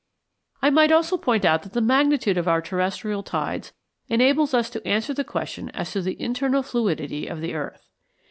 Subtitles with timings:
[0.63, 3.71] ]I might also point out that the magnitude of our terrestrial tides
[4.09, 7.87] enables us to answer the question as to the internal fluidity of the earth.